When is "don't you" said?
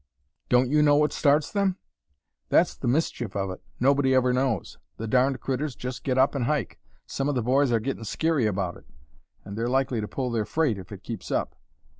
0.49-0.81